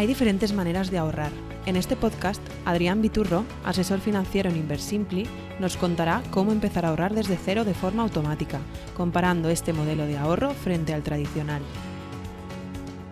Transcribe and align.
Hay 0.00 0.06
diferentes 0.06 0.54
maneras 0.54 0.90
de 0.90 0.96
ahorrar. 0.96 1.30
En 1.66 1.76
este 1.76 1.94
podcast, 1.94 2.40
Adrián 2.64 3.02
Viturro, 3.02 3.44
asesor 3.66 4.00
financiero 4.00 4.48
en 4.48 4.56
Inversimpli, 4.56 5.26
nos 5.58 5.76
contará 5.76 6.22
cómo 6.30 6.52
empezar 6.52 6.86
a 6.86 6.88
ahorrar 6.88 7.14
desde 7.14 7.36
cero 7.36 7.66
de 7.66 7.74
forma 7.74 8.04
automática, 8.04 8.60
comparando 8.96 9.50
este 9.50 9.74
modelo 9.74 10.06
de 10.06 10.16
ahorro 10.16 10.52
frente 10.52 10.94
al 10.94 11.02
tradicional. 11.02 11.60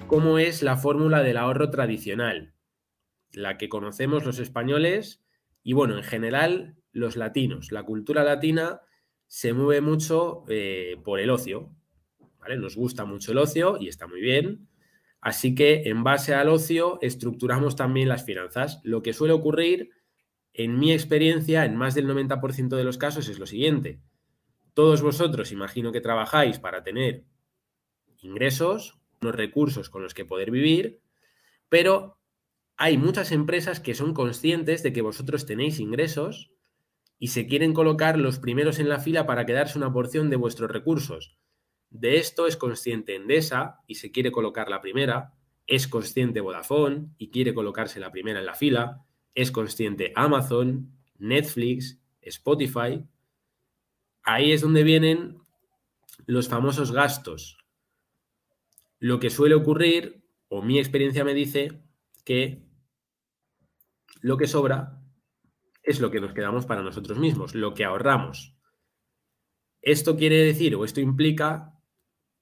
¿Cómo 0.07 0.39
es 0.39 0.63
la 0.63 0.79
fórmula 0.79 1.23
del 1.23 1.37
ahorro 1.37 1.69
tradicional? 1.69 2.55
La 3.33 3.59
que 3.59 3.69
conocemos 3.69 4.25
los 4.25 4.39
españoles 4.39 5.23
y, 5.63 5.75
bueno, 5.75 5.99
en 5.99 6.05
general 6.05 6.77
los 6.93 7.17
latinos. 7.19 7.71
La 7.71 7.83
cultura 7.83 8.25
latina 8.25 8.81
se 9.27 9.53
mueve 9.53 9.83
mucho 9.83 10.45
eh, 10.49 10.97
por 11.05 11.21
el 11.21 11.29
ocio. 11.29 11.71
¿vale? 12.39 12.57
Nos 12.57 12.77
gusta 12.77 13.05
mucho 13.05 13.33
el 13.33 13.37
ocio 13.37 13.77
y 13.79 13.89
está 13.89 14.07
muy 14.07 14.23
bien 14.23 14.69
Así 15.21 15.55
que 15.55 15.83
en 15.87 16.05
base 16.05 16.35
al 16.35 16.49
ocio 16.49 16.99
estructuramos 17.03 17.77
también 17.77 18.09
las 18.09 18.25
finanzas. 18.25 18.81
Lo 18.85 19.03
que 19.03 19.13
suele 19.13 19.35
ocurrir, 19.35 19.91
en 20.53 20.79
mi 20.79 20.93
experiencia, 20.93 21.65
en 21.65 21.77
más 21.77 21.95
del 21.95 22.07
90% 22.07 22.77
de 22.77 22.85
los 22.85 22.99
casos 22.99 23.29
es 23.29 23.39
lo 23.39 23.47
siguiente. 23.47 24.01
Todos 24.75 25.03
vosotros 25.03 25.51
imagino 25.51 25.93
que 25.93 26.01
trabajáis 26.01 26.59
para 26.59 26.83
tener 26.83 27.25
ingresos, 28.19 28.99
unos 29.21 29.35
recursos 29.35 29.91
con 29.91 30.03
los 30.03 30.15
que 30.15 30.25
poder 30.25 30.51
vivir, 30.51 31.01
pero 31.69 32.19
hay 32.77 32.97
muchas 32.97 33.33
empresas 33.33 33.81
que 33.81 33.95
son 33.95 34.15
conscientes 34.15 34.85
de 34.85 34.93
que 34.93 35.03
vosotros 35.03 35.47
tenéis 35.47 35.81
ingresos 35.81 36.53
y 37.19 37.29
se 37.29 37.49
quieren 37.49 37.75
colocar 37.75 38.19
los 38.19 38.39
primeros 38.39 38.79
en 38.79 38.89
la 38.89 39.01
fila 39.01 39.27
para 39.27 39.45
quedarse 39.47 39.79
una 39.79 39.93
porción 39.93 40.31
de 40.31 40.37
vuestros 40.37 40.71
recursos. 40.71 41.37
De 41.91 42.19
esto 42.19 42.47
es 42.47 42.57
consciente 42.57 43.15
Endesa 43.15 43.81
y 43.87 43.97
se 43.97 44.11
quiere 44.11 44.31
colocar 44.31 44.69
la 44.69 44.81
primera, 44.81 45.35
es 45.67 45.89
consciente 45.89 46.41
Vodafone 46.41 47.09
y 47.19 47.31
quiere 47.31 47.55
colocarse 47.55 48.01
la 48.01 48.11
primera 48.11 48.41
en 48.41 48.47
la 48.47 48.55
fila, 48.55 49.05
es 49.35 49.51
consciente 49.51 50.13
Amazon, 50.17 50.93
Netflix, 51.19 52.01
Spotify. 52.21 53.05
Ahí 54.23 54.53
es 54.53 54.61
donde 54.61 54.83
vienen 54.83 55.39
los 56.27 56.49
famosos 56.49 56.93
gastos. 56.93 57.59
Lo 58.99 59.21
que 59.21 59.31
suele 59.31 59.55
ocurrir, 59.55 60.25
o 60.49 60.63
mi 60.63 60.79
experiencia 60.79 61.25
me 61.25 61.35
dice, 61.35 61.83
que 62.25 62.63
lo 64.21 64.37
que 64.37 64.47
sobra 64.47 65.01
es 65.83 66.01
lo 66.01 66.11
que 66.11 66.21
nos 66.21 66.35
quedamos 66.35 66.67
para 66.67 66.83
nosotros 66.83 67.19
mismos, 67.19 67.55
lo 67.55 67.73
que 67.73 67.85
ahorramos. 67.85 68.55
Esto 69.81 70.17
quiere 70.17 70.37
decir 70.37 70.75
o 70.75 70.85
esto 70.85 71.01
implica 71.01 71.78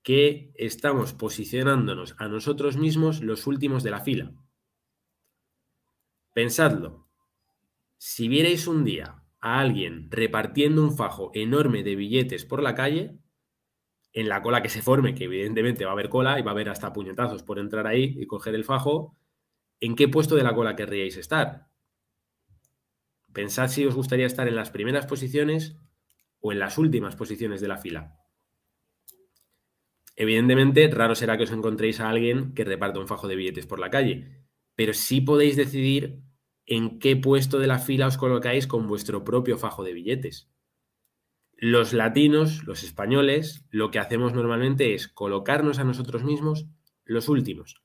que 0.06 0.52
estamos 0.54 1.14
posicionándonos 1.14 2.14
a 2.18 2.28
nosotros 2.28 2.76
mismos 2.76 3.22
los 3.22 3.48
últimos 3.48 3.82
de 3.82 3.90
la 3.90 3.98
fila. 3.98 4.32
Pensadlo. 6.32 7.08
Si 7.96 8.28
vierais 8.28 8.68
un 8.68 8.84
día 8.84 9.24
a 9.40 9.58
alguien 9.58 10.08
repartiendo 10.12 10.84
un 10.84 10.96
fajo 10.96 11.32
enorme 11.34 11.82
de 11.82 11.96
billetes 11.96 12.44
por 12.44 12.62
la 12.62 12.76
calle, 12.76 13.18
en 14.12 14.28
la 14.28 14.42
cola 14.42 14.62
que 14.62 14.68
se 14.68 14.80
forme, 14.80 15.16
que 15.16 15.24
evidentemente 15.24 15.84
va 15.84 15.90
a 15.90 15.94
haber 15.94 16.08
cola 16.08 16.38
y 16.38 16.42
va 16.42 16.52
a 16.52 16.54
haber 16.54 16.68
hasta 16.68 16.92
puñetazos 16.92 17.42
por 17.42 17.58
entrar 17.58 17.88
ahí 17.88 18.14
y 18.16 18.28
coger 18.28 18.54
el 18.54 18.62
fajo, 18.62 19.16
¿en 19.80 19.96
qué 19.96 20.06
puesto 20.06 20.36
de 20.36 20.44
la 20.44 20.54
cola 20.54 20.76
querríais 20.76 21.16
estar? 21.16 21.66
Pensad 23.32 23.66
si 23.66 23.84
os 23.84 23.96
gustaría 23.96 24.26
estar 24.26 24.46
en 24.46 24.54
las 24.54 24.70
primeras 24.70 25.06
posiciones 25.06 25.76
o 26.38 26.52
en 26.52 26.60
las 26.60 26.78
últimas 26.78 27.16
posiciones 27.16 27.60
de 27.60 27.66
la 27.66 27.78
fila. 27.78 28.20
Evidentemente, 30.16 30.88
raro 30.88 31.14
será 31.14 31.36
que 31.36 31.44
os 31.44 31.52
encontréis 31.52 32.00
a 32.00 32.08
alguien 32.08 32.54
que 32.54 32.64
reparta 32.64 32.98
un 32.98 33.06
fajo 33.06 33.28
de 33.28 33.36
billetes 33.36 33.66
por 33.66 33.78
la 33.78 33.90
calle, 33.90 34.46
pero 34.74 34.94
sí 34.94 35.20
podéis 35.20 35.56
decidir 35.56 36.22
en 36.64 36.98
qué 36.98 37.16
puesto 37.16 37.58
de 37.58 37.66
la 37.66 37.78
fila 37.78 38.06
os 38.06 38.16
colocáis 38.16 38.66
con 38.66 38.88
vuestro 38.88 39.24
propio 39.24 39.58
fajo 39.58 39.84
de 39.84 39.92
billetes. 39.92 40.50
Los 41.52 41.92
latinos, 41.92 42.64
los 42.64 42.82
españoles, 42.82 43.64
lo 43.70 43.90
que 43.90 43.98
hacemos 43.98 44.34
normalmente 44.34 44.94
es 44.94 45.06
colocarnos 45.08 45.78
a 45.78 45.84
nosotros 45.84 46.24
mismos 46.24 46.66
los 47.04 47.28
últimos. 47.28 47.82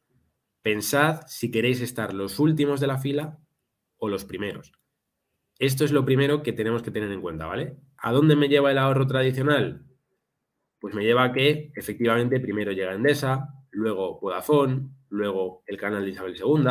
Pensad 0.61 1.21
si 1.27 1.51
queréis 1.51 1.81
estar 1.81 2.13
los 2.13 2.39
últimos 2.39 2.79
de 2.79 2.87
la 2.87 2.97
fila 2.97 3.39
o 3.97 4.09
los 4.09 4.25
primeros. 4.25 4.73
Esto 5.59 5.85
es 5.85 5.91
lo 5.91 6.05
primero 6.05 6.43
que 6.43 6.53
tenemos 6.53 6.81
que 6.81 6.91
tener 6.91 7.11
en 7.11 7.21
cuenta, 7.21 7.45
¿vale? 7.45 7.77
¿A 7.97 8.11
dónde 8.11 8.35
me 8.35 8.49
lleva 8.49 8.71
el 8.71 8.77
ahorro 8.77 9.05
tradicional? 9.05 9.85
Pues 10.81 10.95
me 10.95 11.03
lleva 11.03 11.23
a 11.23 11.31
que 11.31 11.71
efectivamente 11.75 12.39
primero 12.39 12.71
llega 12.71 12.93
Endesa, 12.93 13.53
luego 13.69 14.19
Vodafone, 14.19 14.89
luego 15.09 15.63
el 15.67 15.77
canal 15.77 16.03
de 16.03 16.09
Isabel 16.09 16.35
II, 16.35 16.65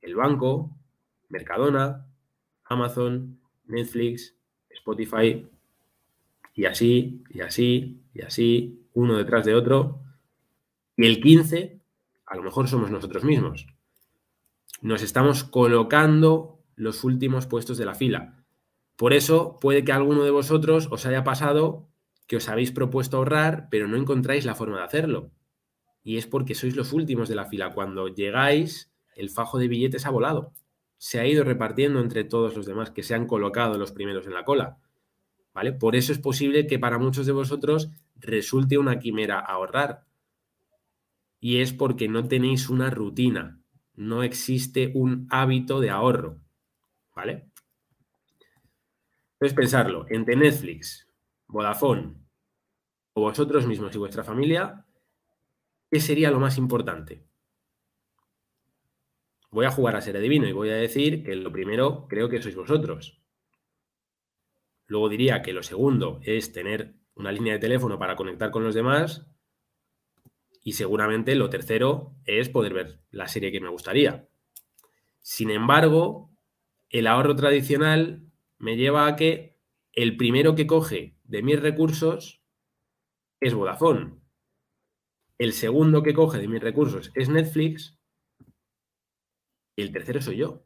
el 0.00 0.14
banco, 0.14 0.70
Mercadona, 1.28 2.06
Amazon, 2.64 3.40
Netflix, 3.66 4.36
Spotify, 4.70 5.46
y 6.54 6.64
así, 6.64 7.24
y 7.30 7.40
así, 7.40 8.02
y 8.14 8.22
así, 8.22 8.86
uno 8.94 9.18
detrás 9.18 9.44
de 9.44 9.54
otro. 9.54 10.00
Y 10.96 11.06
el 11.06 11.20
15, 11.20 11.80
a 12.26 12.36
lo 12.36 12.42
mejor 12.44 12.68
somos 12.68 12.90
nosotros 12.90 13.24
mismos. 13.24 13.66
Nos 14.80 15.02
estamos 15.02 15.42
colocando 15.42 16.60
los 16.76 17.02
últimos 17.02 17.46
puestos 17.46 17.78
de 17.78 17.84
la 17.84 17.94
fila. 17.94 18.44
Por 18.96 19.12
eso 19.12 19.58
puede 19.60 19.84
que 19.84 19.92
alguno 19.92 20.22
de 20.22 20.30
vosotros 20.30 20.88
os 20.90 21.06
haya 21.06 21.24
pasado 21.24 21.88
que 22.30 22.36
os 22.36 22.48
habéis 22.48 22.70
propuesto 22.70 23.16
ahorrar, 23.16 23.66
pero 23.72 23.88
no 23.88 23.96
encontráis 23.96 24.44
la 24.44 24.54
forma 24.54 24.76
de 24.76 24.84
hacerlo. 24.84 25.32
Y 26.04 26.16
es 26.16 26.28
porque 26.28 26.54
sois 26.54 26.76
los 26.76 26.92
últimos 26.92 27.28
de 27.28 27.34
la 27.34 27.46
fila. 27.46 27.72
Cuando 27.74 28.06
llegáis, 28.06 28.92
el 29.16 29.30
fajo 29.30 29.58
de 29.58 29.66
billetes 29.66 30.06
ha 30.06 30.10
volado. 30.10 30.52
Se 30.96 31.18
ha 31.18 31.26
ido 31.26 31.42
repartiendo 31.42 31.98
entre 31.98 32.22
todos 32.22 32.54
los 32.56 32.66
demás 32.66 32.92
que 32.92 33.02
se 33.02 33.16
han 33.16 33.26
colocado 33.26 33.76
los 33.78 33.90
primeros 33.90 34.28
en 34.28 34.34
la 34.34 34.44
cola. 34.44 34.78
¿Vale? 35.52 35.72
Por 35.72 35.96
eso 35.96 36.12
es 36.12 36.20
posible 36.20 36.68
que 36.68 36.78
para 36.78 36.98
muchos 36.98 37.26
de 37.26 37.32
vosotros 37.32 37.90
resulte 38.14 38.78
una 38.78 39.00
quimera 39.00 39.40
ahorrar. 39.40 40.04
Y 41.40 41.62
es 41.62 41.72
porque 41.72 42.06
no 42.06 42.28
tenéis 42.28 42.70
una 42.70 42.90
rutina, 42.90 43.58
no 43.96 44.22
existe 44.22 44.92
un 44.94 45.26
hábito 45.30 45.80
de 45.80 45.90
ahorro. 45.90 46.38
¿Vale? 47.16 47.48
Entonces 49.32 49.56
pensarlo, 49.56 50.06
entre 50.08 50.36
Netflix, 50.36 51.08
Vodafone 51.48 52.19
vosotros 53.20 53.66
mismos 53.66 53.94
y 53.94 53.98
vuestra 53.98 54.24
familia, 54.24 54.84
¿qué 55.90 56.00
sería 56.00 56.30
lo 56.30 56.40
más 56.40 56.58
importante? 56.58 57.24
Voy 59.50 59.66
a 59.66 59.70
jugar 59.70 59.96
a 59.96 60.00
ser 60.00 60.16
adivino 60.16 60.46
y 60.48 60.52
voy 60.52 60.70
a 60.70 60.76
decir 60.76 61.24
que 61.24 61.34
lo 61.34 61.50
primero 61.50 62.06
creo 62.08 62.28
que 62.28 62.40
sois 62.40 62.54
vosotros. 62.54 63.20
Luego 64.86 65.08
diría 65.08 65.42
que 65.42 65.52
lo 65.52 65.62
segundo 65.62 66.20
es 66.22 66.52
tener 66.52 66.94
una 67.14 67.32
línea 67.32 67.54
de 67.54 67.58
teléfono 67.58 67.98
para 67.98 68.16
conectar 68.16 68.50
con 68.50 68.64
los 68.64 68.74
demás. 68.74 69.26
Y 70.62 70.72
seguramente 70.72 71.34
lo 71.34 71.50
tercero 71.50 72.14
es 72.24 72.48
poder 72.48 72.74
ver 72.74 73.00
la 73.10 73.28
serie 73.28 73.52
que 73.52 73.60
me 73.60 73.68
gustaría. 73.68 74.28
Sin 75.20 75.50
embargo, 75.50 76.30
el 76.88 77.06
ahorro 77.06 77.36
tradicional 77.36 78.30
me 78.58 78.76
lleva 78.76 79.06
a 79.06 79.16
que 79.16 79.58
el 79.92 80.16
primero 80.16 80.54
que 80.54 80.66
coge 80.66 81.16
de 81.24 81.42
mis 81.42 81.60
recursos 81.60 82.39
es 83.40 83.54
Vodafone. 83.54 84.20
El 85.38 85.52
segundo 85.52 86.02
que 86.02 86.14
coge 86.14 86.38
de 86.38 86.48
mis 86.48 86.60
recursos 86.60 87.10
es 87.14 87.28
Netflix. 87.28 87.98
Y 89.74 89.82
el 89.82 89.92
tercero 89.92 90.20
soy 90.20 90.36
yo. 90.36 90.62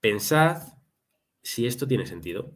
Pensad 0.00 0.78
si 1.42 1.66
esto 1.66 1.86
tiene 1.86 2.06
sentido. 2.06 2.54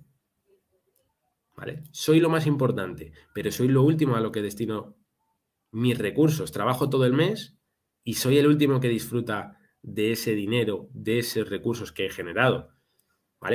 ¿Vale? 1.56 1.84
Soy 1.92 2.20
lo 2.20 2.28
más 2.28 2.46
importante, 2.46 3.12
pero 3.32 3.50
soy 3.50 3.68
lo 3.68 3.82
último 3.82 4.16
a 4.16 4.20
lo 4.20 4.32
que 4.32 4.42
destino 4.42 4.96
mis 5.70 5.96
recursos. 5.96 6.52
Trabajo 6.52 6.90
todo 6.90 7.06
el 7.06 7.12
mes 7.12 7.56
y 8.02 8.14
soy 8.14 8.38
el 8.38 8.46
último 8.46 8.80
que 8.80 8.88
disfruta 8.88 9.58
de 9.80 10.12
ese 10.12 10.34
dinero, 10.34 10.88
de 10.92 11.20
esos 11.20 11.48
recursos 11.48 11.92
que 11.92 12.06
he 12.06 12.10
generado. 12.10 12.76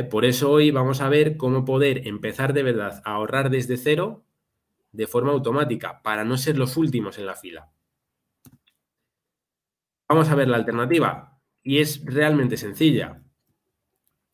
Por 0.10 0.24
eso 0.24 0.50
hoy 0.50 0.72
vamos 0.72 1.02
a 1.02 1.10
ver 1.10 1.36
cómo 1.36 1.66
poder 1.66 2.08
empezar 2.08 2.54
de 2.54 2.64
verdad 2.64 3.02
a 3.04 3.16
ahorrar 3.16 3.50
desde 3.50 3.76
cero 3.76 4.24
de 4.92 5.08
forma 5.08 5.32
automática 5.32 6.02
para 6.02 6.24
no 6.24 6.38
ser 6.38 6.58
los 6.58 6.78
últimos 6.78 7.18
en 7.18 7.26
la 7.26 7.36
fila. 7.36 7.72
Vamos 10.08 10.30
a 10.30 10.36
ver 10.36 10.48
la 10.48 10.58
alternativa 10.58 11.40
y 11.64 11.80
es 11.80 12.04
realmente 12.06 12.58
sencilla. 12.58 13.24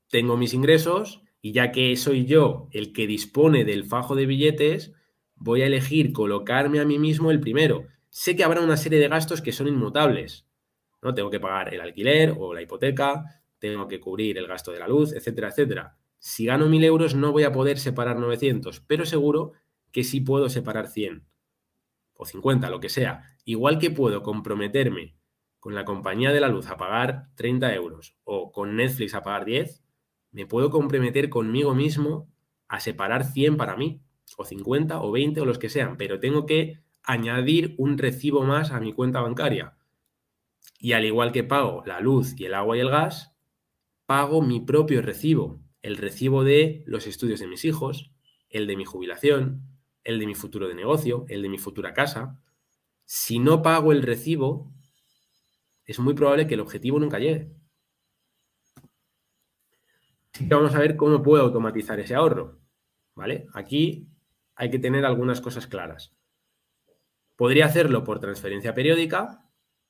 Tengo 0.10 0.38
mis 0.38 0.54
ingresos 0.54 1.22
y 1.42 1.52
ya 1.52 1.72
que 1.72 1.96
soy 1.96 2.26
yo 2.26 2.68
el 2.72 2.94
que 2.94 3.08
dispone 3.08 3.64
del 3.64 3.84
fajo 3.84 4.16
de 4.16 4.26
billetes, 4.26 4.94
voy 5.36 5.62
a 5.62 5.68
elegir 5.68 6.14
colocarme 6.14 6.80
a 6.80 6.86
mí 6.86 6.98
mismo 6.98 7.30
el 7.30 7.40
primero. 7.40 7.88
Sé 8.10 8.36
que 8.36 8.44
habrá 8.44 8.62
una 8.62 8.78
serie 8.78 9.00
de 9.00 9.08
gastos 9.08 9.42
que 9.42 9.52
son 9.52 9.68
inmutables. 9.68 10.48
¿no? 11.02 11.14
Tengo 11.14 11.30
que 11.30 11.40
pagar 11.40 11.74
el 11.74 11.82
alquiler 11.82 12.36
o 12.38 12.54
la 12.54 12.62
hipoteca, 12.62 13.44
tengo 13.60 13.88
que 13.88 14.00
cubrir 14.00 14.38
el 14.38 14.48
gasto 14.48 14.72
de 14.72 14.80
la 14.80 14.88
luz, 14.88 15.14
etcétera, 15.14 15.50
etcétera. 15.50 15.98
Si 16.20 16.46
gano 16.46 16.68
1.000 16.68 16.84
euros 16.86 17.16
no 17.16 17.32
voy 17.32 17.44
a 17.44 17.52
poder 17.52 17.78
separar 17.78 18.18
900, 18.18 18.80
pero 18.82 19.06
seguro 19.06 19.54
que 19.98 20.04
sí 20.04 20.22
puedo 20.22 20.48
separar 20.48 20.90
100 20.90 21.26
o 22.14 22.28
50, 22.28 22.70
lo 22.70 22.80
que 22.80 22.88
sea. 22.88 23.36
Igual 23.46 23.80
que 23.80 23.90
puedo 23.90 24.22
comprometerme 24.22 25.18
con 25.60 25.74
la 25.74 25.86
compañía 25.86 26.32
de 26.32 26.40
la 26.40 26.50
luz 26.50 26.68
a 26.68 26.78
pagar 26.78 27.30
30 27.34 27.74
euros 27.74 28.16
o 28.24 28.52
con 28.52 28.76
Netflix 28.76 29.16
a 29.16 29.24
pagar 29.24 29.46
10, 29.46 29.84
me 30.34 30.46
puedo 30.46 30.70
comprometer 30.70 31.32
conmigo 31.32 31.74
mismo 31.74 32.32
a 32.68 32.80
separar 32.80 33.24
100 33.24 33.58
para 33.58 33.76
mí, 33.76 34.00
o 34.38 34.46
50 34.46 35.02
o 35.02 35.12
20 35.12 35.42
o 35.42 35.46
los 35.46 35.58
que 35.58 35.68
sean, 35.68 35.98
pero 35.98 36.20
tengo 36.20 36.46
que 36.46 36.80
añadir 37.02 37.74
un 37.80 37.98
recibo 37.98 38.44
más 38.44 38.70
a 38.70 38.80
mi 38.80 38.94
cuenta 38.94 39.22
bancaria. 39.22 39.80
Y 40.78 40.92
al 40.92 41.06
igual 41.06 41.32
que 41.32 41.44
pago 41.44 41.82
la 41.88 42.02
luz 42.02 42.40
y 42.40 42.46
el 42.46 42.54
agua 42.54 42.78
y 42.78 42.82
el 42.82 42.92
gas, 42.92 43.36
pago 44.06 44.44
mi 44.44 44.60
propio 44.60 45.02
recibo, 45.02 45.60
el 45.82 45.98
recibo 45.98 46.44
de 46.44 46.84
los 46.86 47.08
estudios 47.08 47.40
de 47.40 47.48
mis 47.48 47.66
hijos, 47.66 48.12
el 48.50 48.68
de 48.68 48.78
mi 48.78 48.86
jubilación, 48.86 49.77
el 50.08 50.20
de 50.20 50.26
mi 50.26 50.36
futuro 50.36 50.70
de 50.70 50.74
negocio, 50.74 51.26
el 51.28 51.42
de 51.42 51.50
mi 51.50 51.58
futura 51.58 51.94
casa. 51.94 52.40
Si 53.04 53.40
no 53.40 53.62
pago 53.62 53.92
el 53.92 54.02
recibo, 54.02 54.72
es 55.84 56.00
muy 56.00 56.14
probable 56.14 56.48
que 56.48 56.54
el 56.54 56.62
objetivo 56.62 56.98
nunca 56.98 57.20
llegue. 57.20 57.52
Así 60.34 60.48
que 60.48 60.56
vamos 60.56 60.74
a 60.74 60.80
ver 60.80 60.96
cómo 60.96 61.22
puedo 61.22 61.44
automatizar 61.44 62.00
ese 62.00 62.16
ahorro. 62.16 62.58
¿Vale? 63.16 63.48
Aquí 63.54 64.08
hay 64.56 64.70
que 64.70 64.80
tener 64.80 65.04
algunas 65.04 65.42
cosas 65.42 65.68
claras. 65.68 66.16
Podría 67.36 67.66
hacerlo 67.66 68.06
por 68.06 68.22
transferencia 68.22 68.74
periódica, 68.74 69.44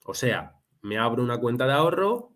o 0.04 0.16
sea, 0.16 0.56
me 0.81 0.98
abro 0.98 1.22
una 1.22 1.38
cuenta 1.38 1.68
de 1.68 1.74
ahorro 1.74 2.34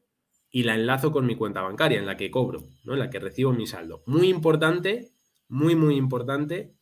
y 0.52 0.64
la 0.64 0.76
enlazo 0.76 1.12
con 1.12 1.26
mi 1.26 1.36
cuenta 1.36 1.62
bancaria 1.62 1.98
en 1.98 2.06
la 2.06 2.16
que 2.16 2.30
cobro, 2.30 2.62
¿no? 2.84 2.94
en 2.94 3.00
la 3.00 3.10
que 3.10 3.20
recibo 3.20 3.54
mi 3.54 3.66
saldo. 3.66 4.04
Muy 4.06 4.30
importante, 4.30 5.14
muy, 5.48 5.76
muy 5.76 5.96
importante 5.96 6.76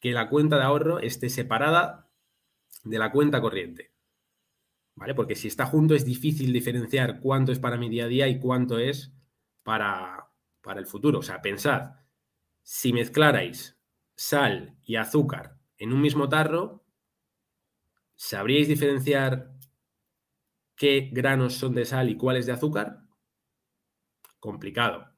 que 0.00 0.12
la 0.12 0.28
cuenta 0.28 0.56
de 0.56 0.62
ahorro 0.62 1.00
esté 1.00 1.28
separada 1.28 2.08
de 2.84 2.98
la 2.98 3.10
cuenta 3.10 3.40
corriente. 3.40 3.92
¿Vale? 4.94 5.14
Porque 5.14 5.36
si 5.36 5.48
está 5.48 5.66
junto 5.66 5.94
es 5.94 6.04
difícil 6.04 6.52
diferenciar 6.52 7.20
cuánto 7.20 7.52
es 7.52 7.58
para 7.58 7.76
mi 7.76 7.88
día 7.88 8.04
a 8.04 8.08
día 8.08 8.28
y 8.28 8.40
cuánto 8.40 8.78
es 8.78 9.12
para, 9.62 10.28
para 10.60 10.80
el 10.80 10.86
futuro. 10.86 11.20
O 11.20 11.22
sea, 11.22 11.40
pensad, 11.40 11.92
si 12.62 12.92
mezclarais 12.92 13.78
sal 14.16 14.76
y 14.82 14.96
azúcar 14.96 15.58
en 15.76 15.92
un 15.92 16.00
mismo 16.00 16.28
tarro, 16.28 16.84
¿sabríais 18.16 18.66
diferenciar 18.66 19.52
qué 20.74 21.10
granos 21.12 21.54
son 21.54 21.74
de 21.74 21.84
sal 21.84 22.08
y 22.08 22.16
cuáles 22.16 22.46
de 22.46 22.52
azúcar? 22.52 23.00
Complicado. 24.40 25.14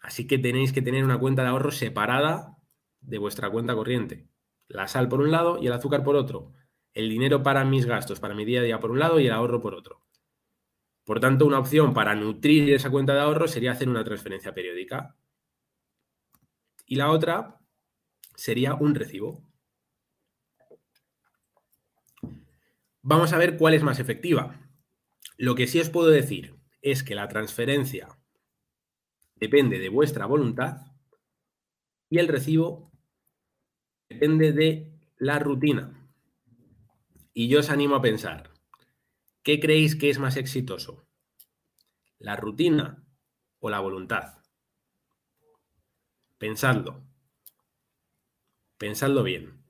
Así 0.00 0.26
que 0.26 0.38
tenéis 0.38 0.72
que 0.72 0.82
tener 0.82 1.04
una 1.04 1.18
cuenta 1.18 1.42
de 1.42 1.48
ahorro 1.48 1.72
separada 1.72 2.53
de 3.04 3.18
vuestra 3.18 3.50
cuenta 3.50 3.74
corriente. 3.74 4.28
La 4.68 4.88
sal 4.88 5.08
por 5.08 5.20
un 5.20 5.30
lado 5.30 5.58
y 5.60 5.66
el 5.66 5.72
azúcar 5.72 6.02
por 6.02 6.16
otro. 6.16 6.52
El 6.92 7.08
dinero 7.08 7.42
para 7.42 7.64
mis 7.64 7.86
gastos, 7.86 8.20
para 8.20 8.34
mi 8.34 8.44
día 8.44 8.60
a 8.60 8.64
día 8.64 8.80
por 8.80 8.90
un 8.90 8.98
lado 8.98 9.20
y 9.20 9.26
el 9.26 9.32
ahorro 9.32 9.60
por 9.60 9.74
otro. 9.74 10.04
Por 11.04 11.20
tanto, 11.20 11.44
una 11.44 11.58
opción 11.58 11.92
para 11.92 12.14
nutrir 12.14 12.72
esa 12.72 12.90
cuenta 12.90 13.14
de 13.14 13.20
ahorro 13.20 13.46
sería 13.46 13.72
hacer 13.72 13.88
una 13.88 14.04
transferencia 14.04 14.54
periódica. 14.54 15.16
Y 16.86 16.96
la 16.96 17.10
otra 17.10 17.60
sería 18.34 18.74
un 18.74 18.94
recibo. 18.94 19.44
Vamos 23.02 23.32
a 23.32 23.38
ver 23.38 23.58
cuál 23.58 23.74
es 23.74 23.82
más 23.82 23.98
efectiva. 23.98 24.60
Lo 25.36 25.54
que 25.54 25.66
sí 25.66 25.78
os 25.78 25.90
puedo 25.90 26.08
decir 26.08 26.56
es 26.80 27.02
que 27.02 27.14
la 27.14 27.28
transferencia 27.28 28.18
depende 29.34 29.78
de 29.78 29.88
vuestra 29.90 30.26
voluntad 30.26 30.78
y 32.08 32.18
el 32.18 32.28
recibo 32.28 32.93
depende 34.14 34.52
de 34.52 34.92
la 35.18 35.38
rutina. 35.38 36.08
Y 37.32 37.48
yo 37.48 37.60
os 37.60 37.70
animo 37.70 37.96
a 37.96 38.02
pensar, 38.02 38.50
¿qué 39.42 39.60
creéis 39.60 39.96
que 39.96 40.10
es 40.10 40.18
más 40.18 40.36
exitoso? 40.36 41.06
¿La 42.18 42.36
rutina 42.36 43.04
o 43.58 43.70
la 43.70 43.80
voluntad? 43.80 44.38
Pensadlo. 46.38 47.02
Pensadlo 48.78 49.22
bien 49.22 49.64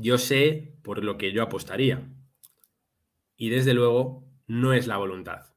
yo 0.00 0.16
sé 0.16 0.78
por 0.82 1.04
lo 1.04 1.18
que 1.18 1.32
yo 1.32 1.42
apostaría. 1.42 2.08
Y 3.36 3.50
desde 3.50 3.74
luego 3.74 4.24
no 4.46 4.72
es 4.72 4.86
la 4.86 4.96
voluntad. 4.96 5.54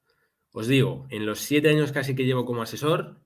Os 0.52 0.68
digo, 0.68 1.06
en 1.10 1.26
los 1.26 1.40
siete 1.40 1.70
años 1.70 1.92
casi 1.92 2.16
que 2.16 2.26
llevo 2.26 2.46
como 2.46 2.64
asesor, 2.64 3.22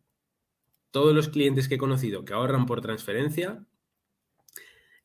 todos 0.91 1.15
los 1.15 1.30
clientes 1.30 1.68
que 1.68 1.75
he 1.75 1.80
conocido 1.80 2.25
que 2.25 2.33
ahorran 2.33 2.65
por 2.65 2.81
transferencia, 2.81 3.65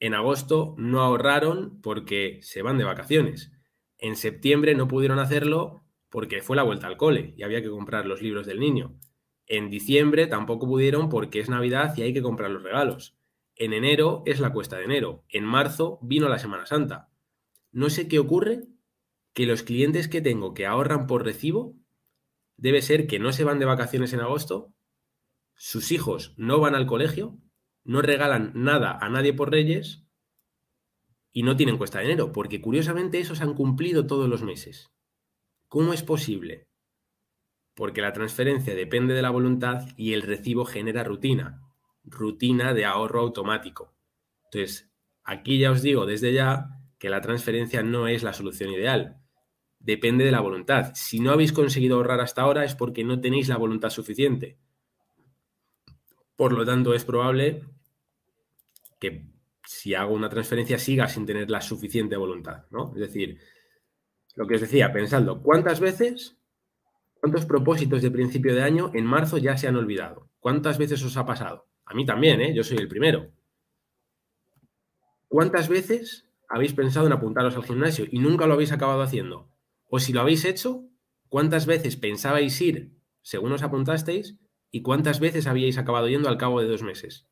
en 0.00 0.14
agosto 0.14 0.74
no 0.78 1.02
ahorraron 1.02 1.80
porque 1.82 2.40
se 2.42 2.62
van 2.62 2.78
de 2.78 2.84
vacaciones. 2.84 3.52
En 3.98 4.16
septiembre 4.16 4.74
no 4.74 4.88
pudieron 4.88 5.18
hacerlo 5.18 5.84
porque 6.08 6.40
fue 6.40 6.56
la 6.56 6.62
vuelta 6.62 6.86
al 6.86 6.96
cole 6.96 7.34
y 7.36 7.42
había 7.42 7.62
que 7.62 7.70
comprar 7.70 8.06
los 8.06 8.22
libros 8.22 8.46
del 8.46 8.58
niño. 8.58 8.98
En 9.46 9.68
diciembre 9.68 10.26
tampoco 10.26 10.66
pudieron 10.66 11.10
porque 11.10 11.38
es 11.38 11.50
Navidad 11.50 11.94
y 11.96 12.02
hay 12.02 12.14
que 12.14 12.22
comprar 12.22 12.50
los 12.50 12.62
regalos. 12.62 13.16
En 13.56 13.74
enero 13.74 14.22
es 14.24 14.40
la 14.40 14.52
cuesta 14.52 14.78
de 14.78 14.84
enero. 14.84 15.24
En 15.28 15.44
marzo 15.44 15.98
vino 16.02 16.28
la 16.28 16.38
Semana 16.38 16.64
Santa. 16.64 17.10
No 17.70 17.90
sé 17.90 18.08
qué 18.08 18.18
ocurre 18.18 18.64
que 19.34 19.46
los 19.46 19.62
clientes 19.62 20.08
que 20.08 20.22
tengo 20.22 20.54
que 20.54 20.66
ahorran 20.66 21.06
por 21.06 21.24
recibo 21.24 21.76
debe 22.56 22.80
ser 22.80 23.06
que 23.06 23.18
no 23.18 23.32
se 23.32 23.44
van 23.44 23.58
de 23.58 23.66
vacaciones 23.66 24.12
en 24.12 24.20
agosto, 24.20 24.72
sus 25.54 25.92
hijos 25.92 26.34
no 26.36 26.58
van 26.58 26.74
al 26.74 26.86
colegio, 26.86 27.38
no 27.84 28.02
regalan 28.02 28.52
nada 28.54 28.98
a 29.00 29.08
nadie 29.08 29.32
por 29.32 29.50
Reyes 29.50 30.06
y 31.32 31.42
no 31.42 31.56
tienen 31.56 31.78
cuesta 31.78 31.98
de 31.98 32.06
enero, 32.06 32.32
porque 32.32 32.60
curiosamente 32.60 33.20
esos 33.20 33.40
han 33.40 33.54
cumplido 33.54 34.06
todos 34.06 34.28
los 34.28 34.42
meses. 34.42 34.90
¿Cómo 35.68 35.92
es 35.92 36.02
posible? 36.02 36.68
Porque 37.74 38.02
la 38.02 38.12
transferencia 38.12 38.74
depende 38.74 39.14
de 39.14 39.22
la 39.22 39.30
voluntad 39.30 39.88
y 39.96 40.12
el 40.12 40.22
recibo 40.22 40.64
genera 40.64 41.04
rutina 41.04 41.70
rutina 42.04 42.74
de 42.74 42.84
ahorro 42.84 43.20
automático. 43.20 43.94
Entonces, 44.44 44.90
aquí 45.22 45.58
ya 45.58 45.70
os 45.70 45.82
digo 45.82 46.06
desde 46.06 46.32
ya 46.32 46.68
que 46.98 47.10
la 47.10 47.20
transferencia 47.20 47.82
no 47.82 48.08
es 48.08 48.22
la 48.22 48.32
solución 48.32 48.70
ideal. 48.70 49.20
Depende 49.78 50.24
de 50.24 50.32
la 50.32 50.40
voluntad. 50.40 50.92
Si 50.94 51.20
no 51.20 51.30
habéis 51.30 51.52
conseguido 51.52 51.96
ahorrar 51.96 52.20
hasta 52.20 52.42
ahora 52.42 52.64
es 52.64 52.74
porque 52.74 53.04
no 53.04 53.20
tenéis 53.20 53.48
la 53.48 53.56
voluntad 53.56 53.90
suficiente. 53.90 54.58
Por 56.40 56.54
lo 56.54 56.64
tanto, 56.64 56.94
es 56.94 57.04
probable 57.04 57.66
que 58.98 59.26
si 59.62 59.92
hago 59.92 60.14
una 60.14 60.30
transferencia 60.30 60.78
siga 60.78 61.06
sin 61.06 61.26
tener 61.26 61.50
la 61.50 61.60
suficiente 61.60 62.16
voluntad, 62.16 62.64
¿no? 62.70 62.94
Es 62.94 63.00
decir, 63.00 63.38
lo 64.36 64.46
que 64.46 64.54
os 64.54 64.62
decía, 64.62 64.90
pensando, 64.90 65.42
¿cuántas 65.42 65.80
veces, 65.80 66.38
cuántos 67.20 67.44
propósitos 67.44 68.00
de 68.00 68.10
principio 68.10 68.54
de 68.54 68.62
año 68.62 68.90
en 68.94 69.04
marzo 69.04 69.36
ya 69.36 69.58
se 69.58 69.68
han 69.68 69.76
olvidado? 69.76 70.30
¿Cuántas 70.38 70.78
veces 70.78 71.04
os 71.04 71.18
ha 71.18 71.26
pasado? 71.26 71.68
A 71.84 71.92
mí 71.92 72.06
también, 72.06 72.40
¿eh? 72.40 72.54
Yo 72.54 72.64
soy 72.64 72.78
el 72.78 72.88
primero. 72.88 73.32
¿Cuántas 75.28 75.68
veces 75.68 76.26
habéis 76.48 76.72
pensado 76.72 77.06
en 77.06 77.12
apuntaros 77.12 77.54
al 77.54 77.64
gimnasio 77.64 78.06
y 78.10 78.18
nunca 78.18 78.46
lo 78.46 78.54
habéis 78.54 78.72
acabado 78.72 79.02
haciendo? 79.02 79.50
O 79.90 80.00
si 80.00 80.14
lo 80.14 80.22
habéis 80.22 80.46
hecho, 80.46 80.88
¿cuántas 81.28 81.66
veces 81.66 81.96
pensabais 81.96 82.58
ir 82.62 82.94
según 83.20 83.52
os 83.52 83.62
apuntasteis 83.62 84.38
y 84.70 84.82
cuántas 84.82 85.20
veces 85.20 85.46
habíais 85.46 85.78
acabado 85.78 86.08
yendo 86.08 86.28
al 86.28 86.38
cabo 86.38 86.60
de 86.60 86.68
dos 86.68 86.82
meses? 86.82 87.26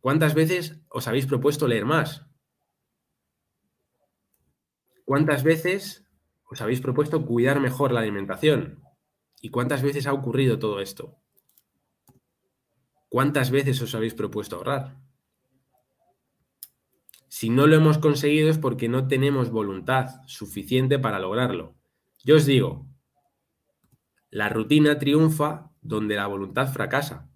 ¿Cuántas 0.00 0.34
veces 0.34 0.80
os 0.88 1.08
habéis 1.08 1.26
propuesto 1.26 1.66
leer 1.66 1.84
más? 1.84 2.26
¿Cuántas 5.04 5.42
veces 5.42 6.06
os 6.48 6.60
habéis 6.60 6.80
propuesto 6.80 7.24
cuidar 7.26 7.60
mejor 7.60 7.92
la 7.92 8.00
alimentación? 8.00 8.82
¿Y 9.40 9.50
cuántas 9.50 9.82
veces 9.82 10.06
ha 10.06 10.12
ocurrido 10.12 10.58
todo 10.58 10.80
esto? 10.80 11.18
¿Cuántas 13.08 13.50
veces 13.50 13.80
os 13.82 13.94
habéis 13.94 14.14
propuesto 14.14 14.56
ahorrar? 14.56 14.96
Si 17.28 17.50
no 17.50 17.66
lo 17.66 17.76
hemos 17.76 17.98
conseguido 17.98 18.48
es 18.48 18.58
porque 18.58 18.88
no 18.88 19.08
tenemos 19.08 19.50
voluntad 19.50 20.22
suficiente 20.26 20.98
para 20.98 21.18
lograrlo. 21.18 21.74
Yo 22.24 22.36
os 22.36 22.46
digo, 22.46 22.86
la 24.30 24.48
rutina 24.48 24.98
triunfa 24.98 25.70
donde 25.80 26.16
la 26.16 26.26
voluntad 26.26 26.72
fracasa. 26.72 27.28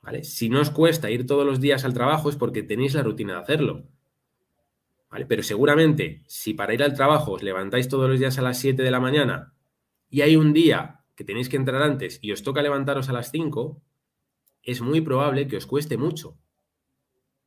¿Vale? 0.00 0.24
Si 0.24 0.48
no 0.48 0.60
os 0.60 0.70
cuesta 0.70 1.10
ir 1.10 1.26
todos 1.26 1.44
los 1.44 1.60
días 1.60 1.84
al 1.84 1.94
trabajo 1.94 2.30
es 2.30 2.36
porque 2.36 2.62
tenéis 2.62 2.94
la 2.94 3.02
rutina 3.02 3.34
de 3.34 3.40
hacerlo. 3.40 3.84
Pero 5.28 5.42
seguramente, 5.42 6.22
si 6.26 6.54
para 6.54 6.74
ir 6.74 6.82
al 6.82 6.94
trabajo 6.94 7.32
os 7.32 7.42
levantáis 7.42 7.88
todos 7.88 8.08
los 8.08 8.18
días 8.18 8.38
a 8.38 8.42
las 8.42 8.58
7 8.58 8.82
de 8.82 8.90
la 8.90 9.00
mañana 9.00 9.54
y 10.10 10.20
hay 10.20 10.36
un 10.36 10.52
día 10.52 11.04
que 11.14 11.24
tenéis 11.24 11.48
que 11.48 11.56
entrar 11.56 11.82
antes 11.82 12.18
y 12.22 12.32
os 12.32 12.42
toca 12.42 12.62
levantaros 12.62 13.08
a 13.08 13.12
las 13.12 13.30
5, 13.30 13.82
es 14.62 14.80
muy 14.80 15.00
probable 15.00 15.48
que 15.48 15.56
os 15.56 15.66
cueste 15.66 15.96
mucho, 15.96 16.36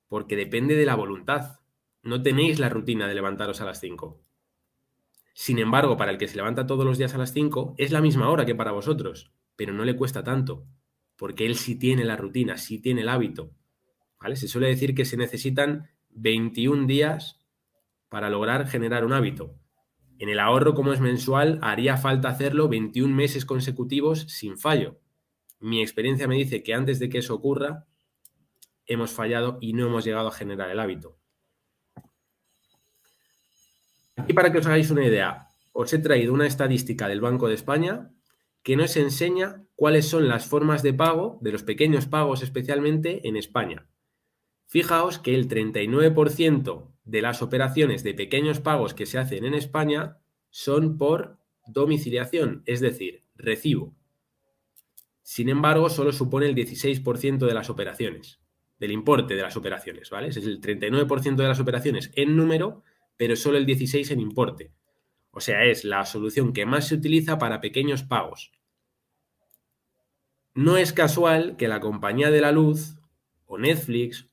porque 0.07 0.35
depende 0.35 0.75
de 0.75 0.85
la 0.85 0.95
voluntad. 0.95 1.59
No 2.03 2.21
tenéis 2.21 2.59
la 2.59 2.69
rutina 2.69 3.07
de 3.07 3.15
levantaros 3.15 3.61
a 3.61 3.65
las 3.65 3.79
5. 3.79 4.19
Sin 5.41 5.57
embargo, 5.57 5.97
para 5.97 6.11
el 6.11 6.19
que 6.19 6.27
se 6.27 6.35
levanta 6.35 6.67
todos 6.67 6.85
los 6.85 6.99
días 6.99 7.15
a 7.15 7.17
las 7.17 7.33
5, 7.33 7.73
es 7.79 7.91
la 7.91 7.99
misma 7.99 8.29
hora 8.29 8.45
que 8.45 8.53
para 8.53 8.73
vosotros, 8.73 9.33
pero 9.55 9.73
no 9.73 9.85
le 9.85 9.95
cuesta 9.95 10.23
tanto, 10.23 10.67
porque 11.15 11.47
él 11.47 11.55
sí 11.55 11.79
tiene 11.79 12.05
la 12.05 12.15
rutina, 12.15 12.59
sí 12.59 12.79
tiene 12.79 13.01
el 13.01 13.09
hábito. 13.09 13.49
¿Vale? 14.19 14.35
Se 14.35 14.47
suele 14.47 14.67
decir 14.67 14.93
que 14.93 15.03
se 15.03 15.17
necesitan 15.17 15.89
21 16.11 16.85
días 16.85 17.39
para 18.07 18.29
lograr 18.29 18.67
generar 18.67 19.03
un 19.03 19.13
hábito. 19.13 19.55
En 20.19 20.29
el 20.29 20.39
ahorro, 20.39 20.75
como 20.75 20.93
es 20.93 20.99
mensual, 20.99 21.57
haría 21.63 21.97
falta 21.97 22.29
hacerlo 22.29 22.69
21 22.69 23.11
meses 23.11 23.43
consecutivos 23.43 24.27
sin 24.27 24.59
fallo. 24.59 24.99
Mi 25.59 25.81
experiencia 25.81 26.27
me 26.27 26.35
dice 26.35 26.61
que 26.61 26.75
antes 26.75 26.99
de 26.99 27.09
que 27.09 27.17
eso 27.17 27.33
ocurra, 27.33 27.87
hemos 28.85 29.09
fallado 29.09 29.57
y 29.59 29.73
no 29.73 29.87
hemos 29.87 30.05
llegado 30.05 30.27
a 30.27 30.33
generar 30.33 30.69
el 30.69 30.79
hábito. 30.79 31.17
Aquí 34.21 34.33
para 34.33 34.51
que 34.51 34.59
os 34.59 34.67
hagáis 34.67 34.91
una 34.91 35.03
idea, 35.03 35.47
os 35.73 35.91
he 35.93 35.97
traído 35.97 36.31
una 36.31 36.45
estadística 36.45 37.07
del 37.07 37.21
Banco 37.21 37.47
de 37.47 37.55
España 37.55 38.11
que 38.61 38.75
nos 38.75 38.95
enseña 38.95 39.63
cuáles 39.75 40.07
son 40.07 40.27
las 40.27 40.45
formas 40.45 40.83
de 40.83 40.93
pago, 40.93 41.39
de 41.41 41.51
los 41.51 41.63
pequeños 41.63 42.05
pagos 42.05 42.43
especialmente, 42.43 43.27
en 43.27 43.35
España. 43.35 43.87
Fijaos 44.67 45.17
que 45.17 45.33
el 45.33 45.49
39% 45.49 46.91
de 47.03 47.21
las 47.23 47.41
operaciones 47.41 48.03
de 48.03 48.13
pequeños 48.13 48.59
pagos 48.59 48.93
que 48.93 49.07
se 49.07 49.17
hacen 49.17 49.43
en 49.43 49.55
España 49.55 50.19
son 50.51 50.99
por 50.99 51.39
domiciliación, 51.65 52.61
es 52.67 52.79
decir, 52.79 53.23
recibo. 53.33 53.95
Sin 55.23 55.49
embargo, 55.49 55.89
solo 55.89 56.11
supone 56.11 56.45
el 56.45 56.53
16% 56.53 57.39
de 57.39 57.53
las 57.55 57.71
operaciones, 57.71 58.39
del 58.77 58.91
importe 58.91 59.35
de 59.35 59.41
las 59.41 59.57
operaciones, 59.57 60.11
¿vale? 60.11 60.27
Es 60.27 60.37
el 60.37 60.61
39% 60.61 61.37
de 61.37 61.47
las 61.47 61.59
operaciones 61.59 62.11
en 62.15 62.35
número, 62.35 62.83
pero 63.17 63.35
solo 63.35 63.57
el 63.57 63.65
16% 63.65 64.11
en 64.11 64.19
importe. 64.19 64.71
O 65.31 65.39
sea, 65.39 65.63
es 65.65 65.85
la 65.85 66.05
solución 66.05 66.53
que 66.53 66.65
más 66.65 66.87
se 66.87 66.95
utiliza 66.95 67.37
para 67.37 67.61
pequeños 67.61 68.03
pagos. 68.03 68.51
No 70.53 70.75
es 70.75 70.91
casual 70.91 71.55
que 71.55 71.69
la 71.69 71.79
compañía 71.79 72.29
de 72.29 72.41
la 72.41 72.51
luz, 72.51 72.97
o 73.45 73.57
Netflix, 73.57 74.29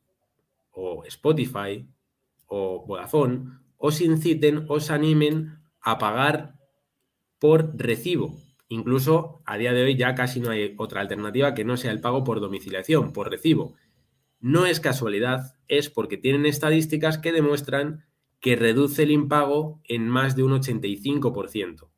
o 0.71 1.05
Spotify, 1.05 1.89
o 2.47 2.85
Vodafone, 2.87 3.61
os 3.77 4.01
inciten, 4.01 4.65
os 4.69 4.91
animen 4.91 5.61
a 5.81 5.99
pagar 5.99 6.55
por 7.39 7.77
recibo. 7.77 8.37
Incluso 8.69 9.43
a 9.47 9.57
día 9.57 9.73
de 9.73 9.83
hoy 9.85 9.97
ya 9.97 10.15
casi 10.15 10.41
no 10.41 10.51
hay 10.51 10.75
otra 10.77 11.01
alternativa 11.01 11.55
que 11.55 11.65
no 11.65 11.77
sea 11.77 11.93
el 11.93 12.01
pago 12.01 12.25
por 12.25 12.41
domiciliación, 12.41 13.13
por 13.13 13.31
recibo. 13.31 13.77
No 14.41 14.67
es 14.67 14.81
casualidad, 14.81 15.57
es 15.69 15.89
porque 15.89 16.17
tienen 16.17 16.47
estadísticas 16.47 17.19
que 17.19 17.33
demuestran 17.33 18.05
que 18.41 18.57
reduce 18.57 19.03
el 19.03 19.11
impago 19.11 19.81
en 19.85 20.09
más 20.09 20.37
de 20.37 20.45
un 20.45 20.53
85%. 20.53 21.91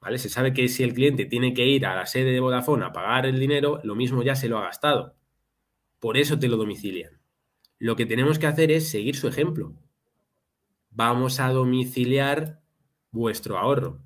¿Vale? 0.00 0.18
Se 0.18 0.28
sabe 0.28 0.52
que 0.52 0.68
si 0.68 0.82
el 0.82 0.94
cliente 0.94 1.24
tiene 1.24 1.54
que 1.54 1.66
ir 1.66 1.86
a 1.86 1.94
la 1.94 2.06
sede 2.06 2.32
de 2.32 2.40
Vodafone 2.40 2.84
a 2.84 2.92
pagar 2.92 3.26
el 3.26 3.38
dinero, 3.38 3.80
lo 3.84 3.94
mismo 3.94 4.22
ya 4.22 4.36
se 4.36 4.48
lo 4.48 4.58
ha 4.58 4.64
gastado. 4.64 5.16
Por 5.98 6.16
eso 6.16 6.38
te 6.38 6.48
lo 6.48 6.56
domicilian. 6.56 7.20
Lo 7.78 7.96
que 7.96 8.06
tenemos 8.06 8.38
que 8.38 8.46
hacer 8.46 8.70
es 8.70 8.88
seguir 8.88 9.16
su 9.16 9.28
ejemplo. 9.28 9.74
Vamos 10.90 11.40
a 11.40 11.48
domiciliar 11.50 12.60
vuestro 13.10 13.58
ahorro. 13.58 14.00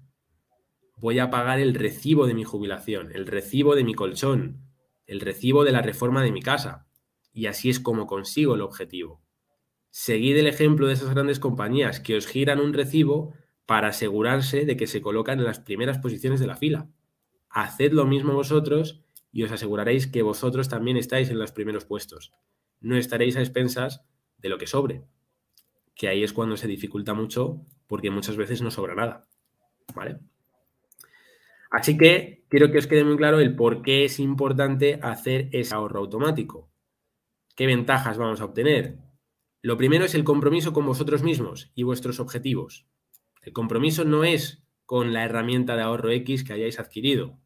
Voy 0.97 1.19
a 1.19 1.31
pagar 1.31 1.61
el 1.61 1.75
recibo 1.75 2.27
de 2.27 2.35
mi 2.35 2.45
jubilación, 2.45 3.11
el 3.13 3.27
recibo 3.27 3.75
de 3.75 3.85
mi 3.85 3.95
colchón, 3.95 4.63
el 5.07 5.21
recibo 5.21 5.65
de 5.65 5.73
la 5.73 5.83
reforma 5.83 6.23
de 6.23 6.33
mi 6.33 6.43
casa. 6.43 6.87
Y 7.33 7.47
así 7.47 7.71
es 7.71 7.79
como 7.79 8.07
consigo 8.07 8.55
el 8.55 8.63
objetivo. 8.63 9.21
Seguid 10.01 10.37
el 10.37 10.47
ejemplo 10.47 10.87
de 10.87 10.93
esas 10.93 11.11
grandes 11.11 11.41
compañías 11.41 11.99
que 11.99 12.17
os 12.17 12.29
giran 12.29 12.61
un 12.61 12.73
recibo 12.73 13.35
para 13.67 13.89
asegurarse 13.89 14.65
de 14.65 14.77
que 14.77 14.87
se 14.87 15.03
colocan 15.03 15.41
en 15.41 15.45
las 15.45 15.59
primeras 15.59 15.99
posiciones 15.99 16.39
de 16.39 16.47
la 16.47 16.55
fila. 16.55 16.89
Haced 17.51 17.91
lo 17.91 18.07
mismo 18.07 18.33
vosotros 18.33 19.03
y 19.33 19.43
os 19.43 19.51
aseguraréis 19.51 20.07
que 20.07 20.23
vosotros 20.23 20.69
también 20.69 20.97
estáis 20.97 21.31
en 21.31 21.41
los 21.41 21.51
primeros 21.51 21.85
puestos. 21.85 22.33
No 22.81 22.97
estaréis 22.97 23.37
a 23.37 23.41
expensas 23.41 24.05
de 24.39 24.49
lo 24.49 24.57
que 24.57 24.69
sobre, 24.69 25.03
que 25.97 26.07
ahí 26.07 26.23
es 26.23 26.33
cuando 26.33 26.57
se 26.57 26.69
dificulta 26.69 27.13
mucho 27.13 27.67
porque 27.89 28.13
muchas 28.13 28.37
veces 28.37 28.63
no 28.63 28.71
sobra 28.71 28.95
nada. 28.95 29.27
¿Vale? 29.97 30.21
Así 31.73 31.99
que 31.99 32.45
quiero 32.49 32.71
que 32.71 32.79
os 32.79 32.87
quede 32.87 33.03
muy 33.03 33.17
claro 33.17 33.41
el 33.41 33.57
por 33.57 33.83
qué 33.83 34.05
es 34.05 34.21
importante 34.21 35.01
hacer 35.03 35.49
ese 35.51 35.75
ahorro 35.75 35.99
automático. 35.99 36.71
¿Qué 37.57 37.67
ventajas 37.67 38.17
vamos 38.17 38.41
a 38.41 38.45
obtener? 38.45 39.08
Lo 39.69 39.77
primero 39.77 40.07
es 40.07 40.15
el 40.15 40.25
compromiso 40.25 40.73
con 40.73 40.87
vosotros 40.87 41.23
mismos 41.23 41.71
y 41.75 41.83
vuestros 41.83 42.21
objetivos. 42.21 42.87
El 43.43 43.53
compromiso 43.53 44.03
no 44.07 44.25
es 44.25 44.63
con 44.87 45.13
la 45.13 45.27
herramienta 45.27 45.77
de 45.77 45.83
ahorro 45.83 46.11
X 46.11 46.43
que 46.43 46.55
hayáis 46.55 46.81
adquirido, 46.81 47.39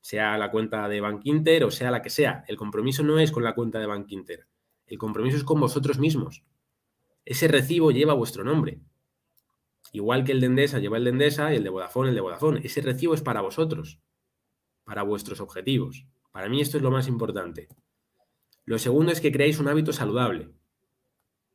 sea 0.00 0.38
la 0.38 0.52
cuenta 0.52 0.88
de 0.88 1.00
Bank 1.00 1.22
Inter 1.24 1.64
o 1.64 1.72
sea 1.72 1.90
la 1.90 2.00
que 2.00 2.10
sea. 2.10 2.44
El 2.46 2.56
compromiso 2.56 3.02
no 3.02 3.18
es 3.18 3.32
con 3.32 3.42
la 3.42 3.56
cuenta 3.56 3.80
de 3.80 3.86
Bank 3.86 4.06
Inter. 4.12 4.46
El 4.86 4.98
compromiso 4.98 5.36
es 5.36 5.42
con 5.42 5.58
vosotros 5.58 5.98
mismos. 5.98 6.44
Ese 7.24 7.48
recibo 7.48 7.90
lleva 7.90 8.14
vuestro 8.14 8.44
nombre. 8.44 8.78
Igual 9.90 10.22
que 10.22 10.30
el 10.30 10.40
de 10.40 10.46
Endesa 10.46 10.78
lleva 10.78 10.98
el 10.98 11.02
de 11.02 11.10
Endesa 11.10 11.52
y 11.52 11.56
el 11.56 11.64
de 11.64 11.70
Vodafone 11.70 12.10
el 12.10 12.14
de 12.14 12.20
Vodafone. 12.20 12.60
Ese 12.62 12.82
recibo 12.82 13.14
es 13.14 13.22
para 13.22 13.40
vosotros, 13.40 13.98
para 14.84 15.02
vuestros 15.02 15.40
objetivos. 15.40 16.06
Para 16.30 16.48
mí 16.48 16.60
esto 16.60 16.76
es 16.76 16.84
lo 16.84 16.92
más 16.92 17.08
importante. 17.08 17.66
Lo 18.64 18.78
segundo 18.78 19.10
es 19.10 19.20
que 19.20 19.32
creáis 19.32 19.58
un 19.58 19.66
hábito 19.66 19.92
saludable. 19.92 20.52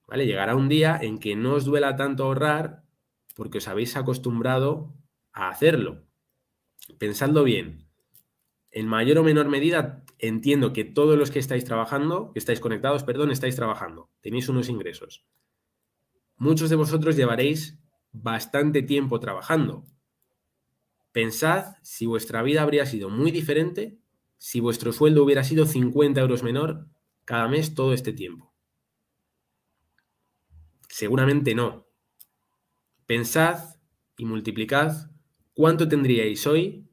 Llegará 0.08 0.56
un 0.56 0.70
día 0.70 1.00
en 1.02 1.18
que 1.18 1.36
no 1.36 1.54
os 1.54 1.66
duela 1.66 1.96
tanto 1.96 2.24
ahorrar 2.24 2.84
porque 3.36 3.58
os 3.58 3.68
habéis 3.68 3.98
acostumbrado 3.98 4.94
a 5.32 5.50
hacerlo. 5.50 6.06
Pensadlo 7.00 7.44
bien. 7.44 7.88
En 8.72 8.88
mayor 8.88 9.20
o 9.20 9.24
menor 9.24 9.50
medida, 9.50 10.04
entiendo 10.20 10.74
que 10.74 10.84
todos 10.84 11.18
los 11.18 11.32
que 11.32 11.40
estáis 11.40 11.66
trabajando, 11.66 12.32
que 12.34 12.40
estáis 12.40 12.60
conectados, 12.60 13.04
perdón, 13.04 13.32
estáis 13.32 13.56
trabajando. 13.56 14.10
Tenéis 14.22 14.50
unos 14.50 14.70
ingresos. 14.70 15.26
Muchos 16.38 16.70
de 16.70 16.76
vosotros 16.76 17.16
llevaréis 17.16 17.80
bastante 18.12 18.82
tiempo 18.82 19.20
trabajando. 19.20 19.84
Pensad 21.12 21.76
si 21.84 22.06
vuestra 22.06 22.42
vida 22.42 22.64
habría 22.64 22.86
sido 22.86 23.10
muy 23.10 23.32
diferente 23.32 24.00
si 24.38 24.60
vuestro 24.60 24.92
sueldo 24.92 25.24
hubiera 25.24 25.44
sido 25.44 25.66
50 25.66 26.20
euros 26.20 26.44
menor 26.44 26.88
cada 27.26 27.48
mes 27.48 27.76
todo 27.76 27.94
este 27.94 28.12
tiempo. 28.12 28.53
Seguramente 30.94 31.56
no. 31.56 31.88
Pensad 33.08 33.78
y 34.16 34.26
multiplicad 34.26 35.10
cuánto 35.56 35.88
tendríais 35.88 36.46
hoy 36.46 36.88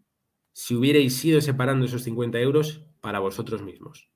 si 0.55 0.75
hubierais 0.75 1.23
ido 1.23 1.43
separando 1.43 1.85
esos 1.85 2.05
50 2.05 2.41
euros 2.41 2.83
para 3.03 3.19
vosotros 3.19 3.61
mismos. 3.61 4.09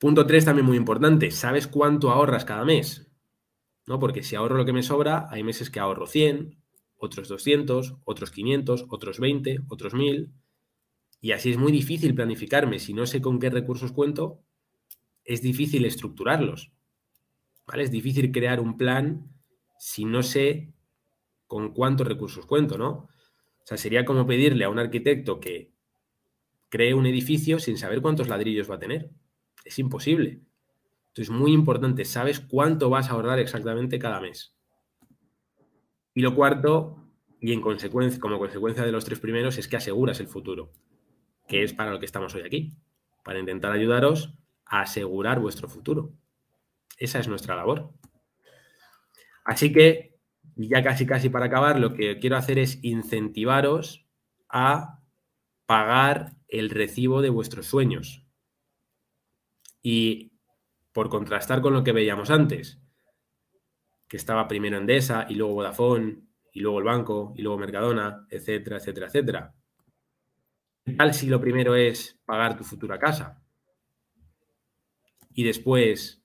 Punto 0.00 0.26
3 0.26 0.44
también 0.44 0.66
muy 0.66 0.76
importante. 0.76 1.30
¿Sabes 1.30 1.68
cuánto 1.68 2.10
ahorras 2.10 2.44
cada 2.44 2.64
mes? 2.64 3.12
¿No? 3.86 4.00
Porque 4.00 4.24
si 4.24 4.34
ahorro 4.34 4.56
lo 4.56 4.64
que 4.64 4.72
me 4.72 4.82
sobra, 4.82 5.28
hay 5.30 5.44
meses 5.44 5.70
que 5.70 5.78
ahorro 5.78 6.08
100, 6.08 6.60
otros 6.96 7.28
200, 7.28 7.94
otros 8.04 8.32
500, 8.32 8.86
otros 8.88 9.20
20, 9.20 9.60
otros 9.68 9.94
1000. 9.94 10.32
Y 11.20 11.30
así 11.30 11.52
es 11.52 11.58
muy 11.58 11.70
difícil 11.70 12.12
planificarme. 12.16 12.80
Si 12.80 12.92
no 12.92 13.06
sé 13.06 13.22
con 13.22 13.38
qué 13.38 13.50
recursos 13.50 13.92
cuento, 13.92 14.42
es 15.26 15.42
difícil 15.42 15.84
estructurarlos. 15.84 16.72
¿vale? 17.66 17.82
Es 17.82 17.90
difícil 17.90 18.32
crear 18.32 18.60
un 18.60 18.76
plan 18.76 19.28
si 19.78 20.04
no 20.04 20.22
sé 20.22 20.72
con 21.46 21.74
cuántos 21.74 22.06
recursos 22.06 22.46
cuento, 22.46 22.78
¿no? 22.78 22.90
O 22.90 23.64
sea, 23.64 23.76
sería 23.76 24.04
como 24.04 24.26
pedirle 24.26 24.64
a 24.64 24.70
un 24.70 24.78
arquitecto 24.78 25.40
que 25.40 25.72
cree 26.68 26.94
un 26.94 27.06
edificio 27.06 27.58
sin 27.58 27.76
saber 27.76 28.00
cuántos 28.00 28.28
ladrillos 28.28 28.70
va 28.70 28.76
a 28.76 28.78
tener. 28.78 29.10
Es 29.64 29.78
imposible. 29.78 30.40
Entonces, 31.08 31.30
muy 31.30 31.52
importante, 31.52 32.04
sabes 32.04 32.40
cuánto 32.40 32.90
vas 32.90 33.08
a 33.08 33.12
ahorrar 33.12 33.38
exactamente 33.38 33.98
cada 33.98 34.20
mes. 34.20 34.54
Y 36.14 36.20
lo 36.20 36.34
cuarto, 36.34 36.96
y 37.40 37.52
en 37.52 37.60
consecuencia, 37.60 38.20
como 38.20 38.38
consecuencia 38.38 38.84
de 38.84 38.92
los 38.92 39.04
tres 39.04 39.18
primeros, 39.18 39.58
es 39.58 39.68
que 39.68 39.76
aseguras 39.76 40.20
el 40.20 40.28
futuro, 40.28 40.72
que 41.48 41.62
es 41.62 41.72
para 41.72 41.90
lo 41.90 41.98
que 41.98 42.06
estamos 42.06 42.34
hoy 42.34 42.42
aquí, 42.42 42.76
para 43.24 43.38
intentar 43.38 43.72
ayudaros 43.72 44.38
asegurar 44.66 45.40
vuestro 45.40 45.68
futuro. 45.68 46.12
Esa 46.98 47.18
es 47.18 47.28
nuestra 47.28 47.56
labor. 47.56 47.92
Así 49.44 49.72
que, 49.72 50.18
ya 50.56 50.82
casi 50.82 51.06
casi 51.06 51.28
para 51.28 51.46
acabar, 51.46 51.78
lo 51.78 51.94
que 51.94 52.18
quiero 52.18 52.36
hacer 52.36 52.58
es 52.58 52.82
incentivaros 52.82 54.06
a 54.48 55.00
pagar 55.66 56.32
el 56.48 56.70
recibo 56.70 57.22
de 57.22 57.30
vuestros 57.30 57.66
sueños. 57.66 58.24
Y 59.82 60.32
por 60.92 61.08
contrastar 61.08 61.60
con 61.60 61.72
lo 61.72 61.84
que 61.84 61.92
veíamos 61.92 62.30
antes, 62.30 62.80
que 64.08 64.16
estaba 64.16 64.48
primero 64.48 64.78
Endesa 64.78 65.26
y 65.28 65.34
luego 65.34 65.54
Vodafone 65.54 66.22
y 66.52 66.60
luego 66.60 66.78
el 66.78 66.84
banco 66.84 67.34
y 67.36 67.42
luego 67.42 67.58
Mercadona, 67.58 68.26
etcétera, 68.30 68.78
etcétera, 68.78 69.06
etcétera. 69.06 69.54
¿Qué 70.84 70.92
tal 70.92 71.12
si 71.12 71.26
lo 71.26 71.40
primero 71.40 71.74
es 71.74 72.18
pagar 72.24 72.56
tu 72.56 72.64
futura 72.64 72.98
casa? 72.98 73.42
Y 75.36 75.44
después 75.44 76.24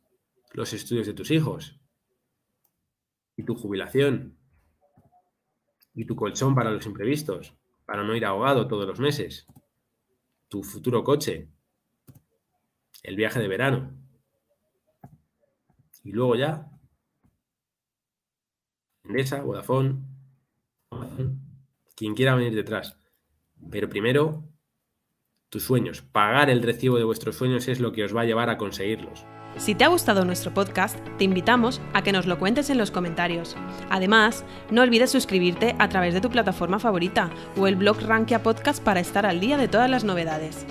los 0.53 0.71
estudios 0.71 1.05
de 1.05 1.13
tus 1.13 1.31
hijos. 1.31 1.77
Y 3.35 3.43
tu 3.43 3.55
jubilación. 3.55 4.37
Y 5.93 6.05
tu 6.05 6.15
colchón 6.15 6.55
para 6.55 6.71
los 6.71 6.85
imprevistos, 6.85 7.53
para 7.85 8.05
no 8.05 8.15
ir 8.15 8.23
ahogado 8.23 8.69
todos 8.69 8.87
los 8.87 9.01
meses. 9.01 9.45
Tu 10.47 10.63
futuro 10.63 11.03
coche. 11.03 11.49
El 13.03 13.17
viaje 13.17 13.41
de 13.41 13.49
verano. 13.49 13.93
Y 16.05 16.13
luego 16.13 16.37
ya. 16.37 16.71
Endesa, 19.03 19.41
Vodafone, 19.41 20.05
quien 21.97 22.15
quiera 22.15 22.35
venir 22.35 22.55
detrás. 22.55 22.97
Pero 23.69 23.89
primero, 23.89 24.47
tus 25.51 25.63
sueños. 25.63 26.01
Pagar 26.01 26.49
el 26.49 26.63
recibo 26.63 26.97
de 26.97 27.03
vuestros 27.03 27.35
sueños 27.35 27.67
es 27.67 27.79
lo 27.79 27.91
que 27.91 28.05
os 28.05 28.15
va 28.15 28.21
a 28.21 28.25
llevar 28.25 28.49
a 28.49 28.57
conseguirlos. 28.57 29.25
Si 29.57 29.75
te 29.75 29.83
ha 29.83 29.89
gustado 29.89 30.23
nuestro 30.23 30.53
podcast, 30.53 30.97
te 31.17 31.25
invitamos 31.25 31.81
a 31.93 32.01
que 32.03 32.13
nos 32.13 32.25
lo 32.25 32.39
cuentes 32.39 32.69
en 32.69 32.77
los 32.77 32.89
comentarios. 32.89 33.57
Además, 33.89 34.45
no 34.71 34.81
olvides 34.81 35.11
suscribirte 35.11 35.75
a 35.77 35.89
través 35.89 36.13
de 36.13 36.21
tu 36.21 36.29
plataforma 36.29 36.79
favorita 36.79 37.29
o 37.57 37.67
el 37.67 37.75
blog 37.75 38.01
Rankia 38.01 38.41
Podcast 38.41 38.81
para 38.81 39.01
estar 39.01 39.25
al 39.25 39.41
día 39.41 39.57
de 39.57 39.67
todas 39.67 39.89
las 39.89 40.05
novedades. 40.05 40.65